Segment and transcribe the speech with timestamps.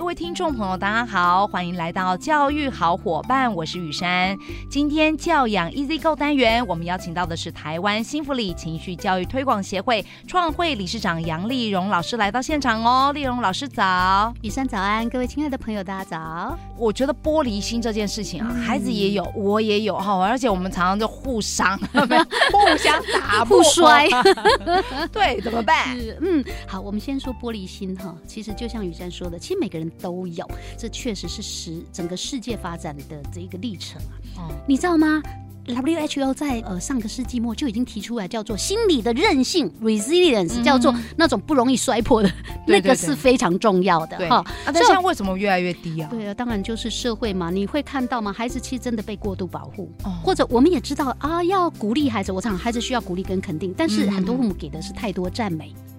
[0.00, 4.34] 各位听众朋友，大家好，欢迎来到教育好伙伴，我是雨珊。
[4.70, 13.12] 今天教养 Easy Go 单元，我们邀请到的是台湾幸福里情绪教育推广协会创会理事长杨丽荣老师来到现场哦。
[13.12, 16.58] 丽荣老师早，雨珊早安，各位亲爱的朋友，大家早。
[16.78, 21.78] 我觉得玻璃心这件事情啊，孩子也有，我也有哈，而且我们常常就互伤，
[22.50, 24.08] 互相打不摔。
[25.12, 25.94] 对，怎么办？
[26.22, 29.89] 嗯，好，我们先说玻璃心哈，其实就像雨珊说的，其实每个人。
[30.00, 34.14] 都有，这确实是实整个世界发展的这一个历程啊。
[34.38, 35.22] 哦，你知道吗
[35.66, 44.36] ？WHO 在呃上个世纪末就已经提出来，叫做心理的韧性 （resilience），叫做那种不容易摔破的，嗯、那个是非常重要的哈。
[44.36, 46.08] 啊，但现在为什么越来越低啊？
[46.10, 47.50] 对啊，当然就是社会嘛。
[47.50, 48.32] 你会看到吗？
[48.32, 52.32] 孩子其实真的被过度保护，哦、或者我们也知道啊，要鼓励孩子。
[52.32, 55.72] 我想孩子需要鼓励跟肯定，但是很多父母给的是太多赞美。
[55.76, 55.89] 嗯，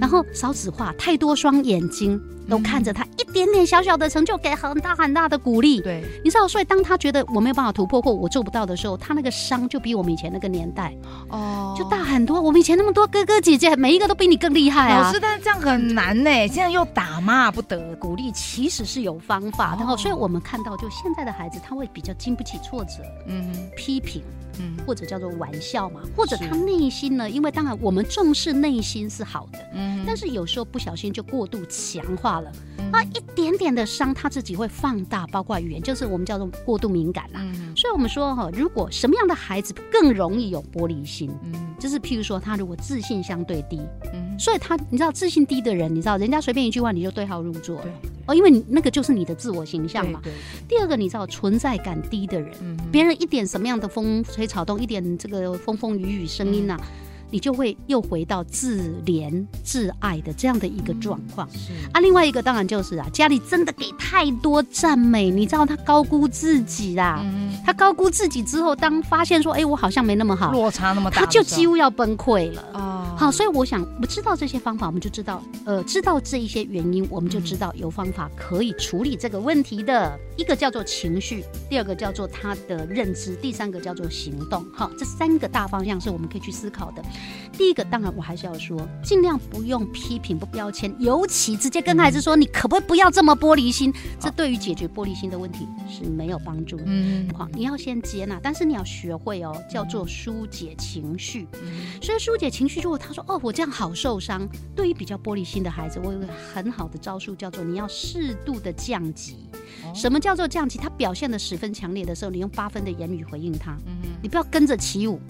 [0.00, 5.80] 然后少子化，太多双眼睛都看着他一点点小小的成就，给很大很大的鼓励。
[5.80, 10.94] 对，你知道，所以当他觉得我没有办法突破或我做不到的时候，他那个伤就比我们以前那个年代
[11.30, 12.40] 哦就大很多。
[12.40, 15.02] 我们以前那么多哥哥姐姐，每一个都比你更厉害啊！
[15.02, 16.30] 老师，但是这样很难呢。
[16.48, 19.74] 现在又打骂不得，鼓励其实是有方法。
[19.78, 24.22] 然后，所以我们看到，就现在的孩子，他会比较经不起挫折，嗯，批评。
[24.60, 27.28] 嗯，或者叫做玩笑嘛，或者他内心呢？
[27.28, 32.50] 因为当然我们重视内心是好的，嗯，但是有时候不小心就过度强化了，
[32.92, 37.40] 那一点点的伤他自己会放大，包括语言，就是我们叫做过度敏感啦。
[37.76, 41.30] 所以我们说哈，如果什么样的孩子更容易有玻璃心？
[41.44, 43.80] 嗯，就是譬如说他如果自信相对低，
[44.12, 47.86] 嗯，所以他你知道自信低的人，你知道人家随便一句话你就对号入座，了。
[48.26, 50.18] 哦，因为你那个就是你的自我形象嘛。
[50.22, 50.32] 对。
[50.66, 56.80] 第二个，你知道存在感低的人，别人一点什么样的风吹草动，一点这个风风雨雨声音呐，
[57.30, 61.48] 你就会又回到自怜自爱的这样的一个状况。
[61.50, 67.20] 是啊，另外一个当然就是啊，家里真的给太多赞美，你知道他高估自己啦。
[67.24, 67.52] 嗯。
[67.64, 72.62] 他高估自己之后，当发现说，哎，我好像没那么好，落差那么大，他就几乎要崩溃了。
[72.72, 72.93] 啊。
[73.16, 80.18] 好，所以我想，我们知道这些方法，我们就知道，呃，知道这一些原因，我们就知道有方法可以处理这个问题的。
[80.36, 84.64] 一个叫做情绪，第二个叫做他的认知，第三个叫做行动。
[84.74, 87.00] 好，这三个大方向是我们可以去思考的。
[87.56, 93.94] 第一个，当然我还是要说，尽量不用批评、不标签，尤其直接跟孩子说，你可不可以不要这么玻璃心？
[94.18, 96.82] 这对于解决玻璃心的问题是没有帮助的。
[96.84, 101.46] 嗯，好，你要先接纳，但是你要学会哦，叫做疏解情绪。
[102.02, 109.48] 所以疏解情绪，如果他说哦，我这样好受伤，对于比较玻璃心的孩子，我有个很好的招数，叫做你要适度的降级。
[109.94, 110.78] 什么叫做降级？
[110.78, 113.76] 他表现的十分强烈的时候，你用八分的言语回应他，
[114.20, 115.20] 你不要跟着起舞。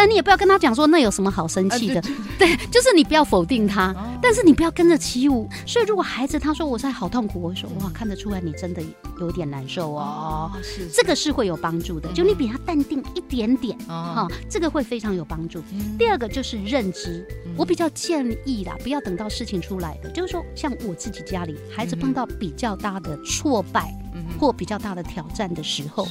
[0.00, 2.00] 但你也不要跟他讲说那有什么好生气的，
[2.38, 5.46] 对，就是你不要否定他，但是你不要跟着起舞。
[5.66, 8.82] 所以如果孩子他说我在好痛苦，我说哇，看得出来你真的
[9.20, 15.62] 有点难受哦，是这个是会有帮助的，就你比他淡定一点点哈，这个会非常有帮助。
[15.98, 23.94] 第二个就是认知，我比较建议啦，不要等到事情出来的，就是说像我自己家里孩子碰到比较大的挫败
[24.38, 26.08] 或比较大的挑战的时候，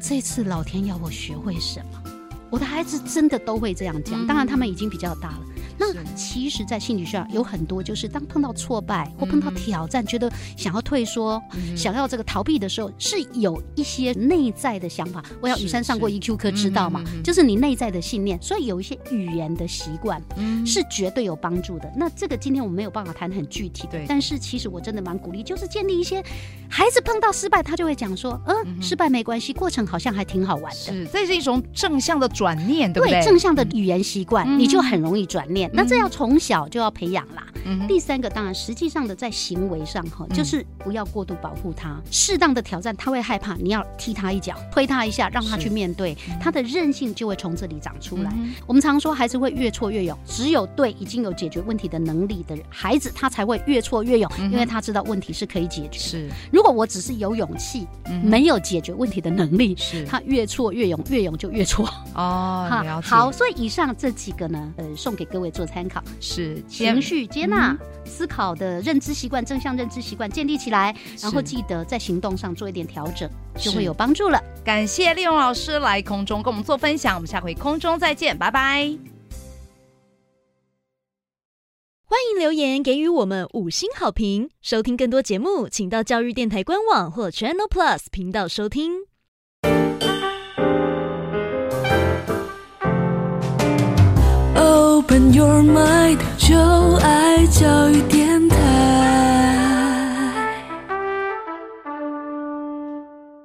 [0.00, 2.02] 这次老天要我学会什么？
[2.50, 5.40] 我的孩子真的都会这样讲，当然他们已经比较大了。
[5.78, 11.42] 那其实，在心理学上有很多，就是当碰到挫败或碰到挑战，觉得想要退缩、
[11.76, 15.22] 想要这个逃避的时候，是有一些内在的想法。
[15.40, 17.02] 我要雨山上过 EQ 课，知道吗？
[17.22, 18.40] 就是你内在的信念。
[18.40, 20.22] 所以有一些语言的习惯
[20.64, 21.90] 是绝对有帮助的。
[21.96, 26.22] 那这个今天我们没有办法谈很具体的，但是其实我真的蛮鼓励，就是建立一些
[26.68, 33.20] 孩子碰到失败，他就会讲说：“嗯，失败没关系，过程好像还挺好玩的。”是，这是一种正向的转念，对不对？
[33.20, 35.65] 对，正向的语言习惯，你就很容易转念。
[35.72, 37.46] 那这要从小就要培养啦。
[37.88, 48.32] 第三个当然，实际上的在行为上哈，就是不要过度保护他，适当的挑战他会害怕，你要踢他一脚，推他一下，让他去面对，他的韧性就会从这里长出来。
[48.66, 55.98] 我们常说孩子会越挫越勇，只有对已经有解决问题的能力的孩子，他才会越挫越勇，因为他知道问题是可以解决。
[55.98, 57.86] 是，如果我只是有勇气，
[58.22, 61.84] 没有解决问题的能力，是，他越挫越勇，越勇就越挫。
[62.14, 66.02] 哦，好，好，所以以上这几个呢，呃，送给各位做参考。
[66.20, 67.55] 是情绪接纳。
[67.56, 74.42] 那思考的认知习惯，正向认知习惯建立起来，然后记得在行动上做一点调整，就会有帮助了。
[74.64, 78.96] 感谢利用老师来空中跟我们做分享，我们下回空中再见，拜拜。
[82.32, 84.50] 迎留言给予我们五星好评。
[84.60, 88.92] 收听更多节目，请到教育电台官网或 Channel Plus 频道收听。
[95.06, 96.56] open your mind，就
[96.96, 98.15] 爱教育。